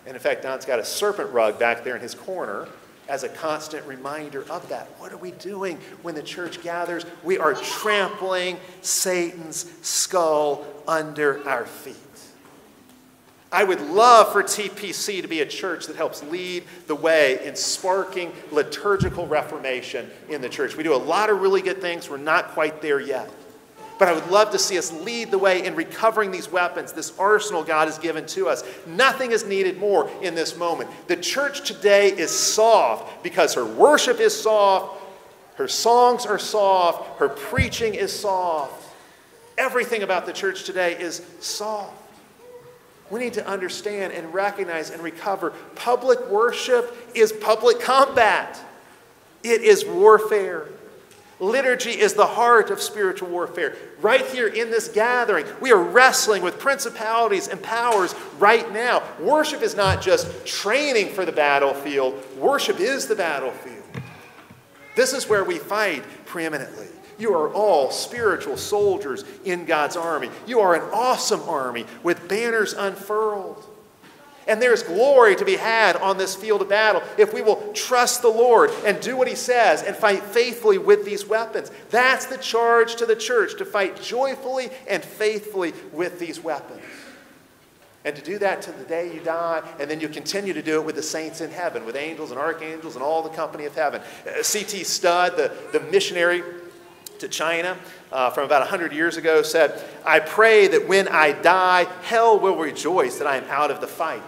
[0.06, 2.68] And in fact, Don's got a serpent rug back there in his corner
[3.08, 4.88] as a constant reminder of that.
[4.98, 7.06] What are we doing when the church gathers?
[7.24, 11.96] We are trampling Satan's skull under our feet.
[13.52, 17.56] I would love for TPC to be a church that helps lead the way in
[17.56, 20.76] sparking liturgical reformation in the church.
[20.76, 22.10] We do a lot of really good things.
[22.10, 23.30] We're not quite there yet.
[23.98, 27.18] But I would love to see us lead the way in recovering these weapons, this
[27.18, 28.64] arsenal God has given to us.
[28.86, 30.90] Nothing is needed more in this moment.
[31.08, 35.02] The church today is soft because her worship is soft,
[35.56, 38.84] her songs are soft, her preaching is soft.
[39.58, 41.94] Everything about the church today is soft.
[43.10, 48.60] We need to understand and recognize and recover public worship is public combat,
[49.44, 50.68] it is warfare.
[51.40, 53.76] Liturgy is the heart of spiritual warfare.
[54.00, 59.04] Right here in this gathering, we are wrestling with principalities and powers right now.
[59.20, 63.84] Worship is not just training for the battlefield, worship is the battlefield.
[64.96, 66.88] This is where we fight preeminently.
[67.18, 70.30] You are all spiritual soldiers in God's army.
[70.48, 73.64] You are an awesome army with banners unfurled.
[74.48, 78.22] And there's glory to be had on this field of battle if we will trust
[78.22, 81.72] the Lord and do what He says and fight faithfully with these weapons.
[81.90, 86.82] That's the charge to the church to fight joyfully and faithfully with these weapons.
[88.06, 90.76] And to do that to the day you die, and then you continue to do
[90.76, 93.74] it with the saints in heaven, with angels and archangels and all the company of
[93.74, 94.00] heaven.
[94.28, 94.84] Uh, C.T.
[94.84, 96.44] Studd, the, the missionary
[97.18, 97.76] to China
[98.12, 102.58] uh, from about 100 years ago, said, I pray that when I die, hell will
[102.58, 104.22] rejoice that I am out of the fight.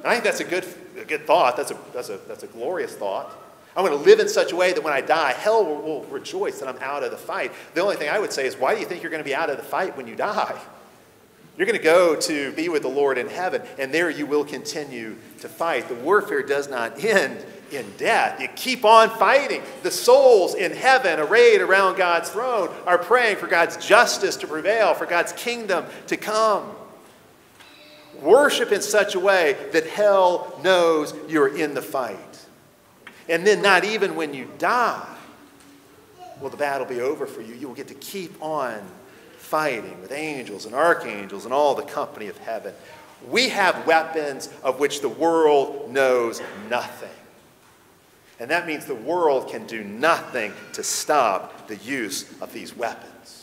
[0.00, 0.66] And I think that's a good,
[1.00, 1.56] a good thought.
[1.56, 3.36] That's a, that's, a, that's a glorious thought.
[3.76, 6.04] I'm going to live in such a way that when I die, hell will, will
[6.04, 7.52] rejoice that I'm out of the fight.
[7.74, 9.34] The only thing I would say is, why do you think you're going to be
[9.34, 10.60] out of the fight when you die?
[11.56, 14.44] You're going to go to be with the Lord in heaven, and there you will
[14.44, 15.88] continue to fight.
[15.88, 18.40] The warfare does not end in death.
[18.40, 19.62] You keep on fighting.
[19.82, 24.94] The souls in heaven, arrayed around God's throne, are praying for God's justice to prevail,
[24.94, 26.70] for God's kingdom to come.
[28.20, 32.18] Worship in such a way that hell knows you're in the fight.
[33.28, 35.06] And then, not even when you die,
[36.40, 37.54] will the battle be over for you.
[37.54, 38.80] You will get to keep on
[39.38, 42.74] fighting with angels and archangels and all the company of heaven.
[43.28, 47.08] We have weapons of which the world knows nothing.
[48.38, 53.39] And that means the world can do nothing to stop the use of these weapons.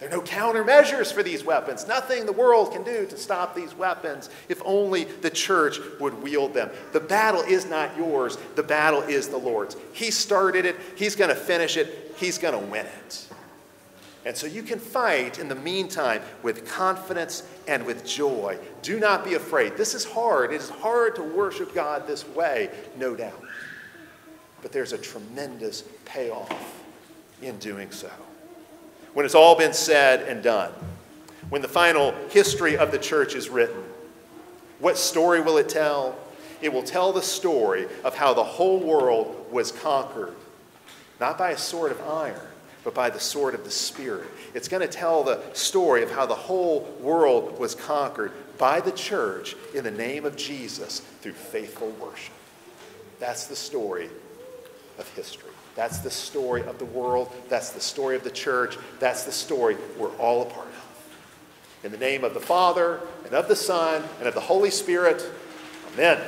[0.00, 1.86] There are no countermeasures for these weapons.
[1.86, 6.54] Nothing the world can do to stop these weapons if only the church would wield
[6.54, 6.70] them.
[6.92, 9.76] The battle is not yours, the battle is the Lord's.
[9.92, 13.26] He started it, He's going to finish it, He's going to win it.
[14.24, 18.58] And so you can fight in the meantime with confidence and with joy.
[18.82, 19.76] Do not be afraid.
[19.76, 20.52] This is hard.
[20.52, 23.42] It is hard to worship God this way, no doubt.
[24.62, 26.82] But there's a tremendous payoff
[27.40, 28.10] in doing so.
[29.14, 30.72] When it's all been said and done,
[31.48, 33.82] when the final history of the church is written,
[34.78, 36.16] what story will it tell?
[36.62, 40.34] It will tell the story of how the whole world was conquered,
[41.18, 42.40] not by a sword of iron
[42.84, 44.26] but by the sword of the Spirit.
[44.54, 48.92] It's going to tell the story of how the whole world was conquered by the
[48.92, 52.34] church in the name of Jesus through faithful worship.
[53.18, 54.08] That's the story
[54.98, 55.50] of history.
[55.76, 57.32] That's the story of the world.
[57.48, 58.76] That's the story of the church.
[58.98, 61.84] That's the story we're all a part of.
[61.84, 65.24] In the name of the Father, and of the Son, and of the Holy Spirit,
[65.94, 66.20] amen.